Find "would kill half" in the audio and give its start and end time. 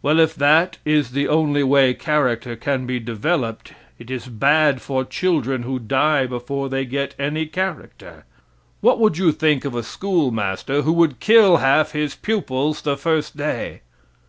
10.92-11.90